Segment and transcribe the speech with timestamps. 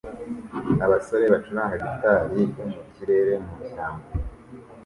[0.85, 4.07] Abasore bacuranga gitari yo mu kirere mu ishyamba